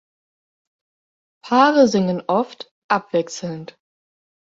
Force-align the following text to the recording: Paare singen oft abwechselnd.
Paare 1.43 1.83
singen 1.93 2.21
oft 2.39 2.59
abwechselnd. 2.95 3.69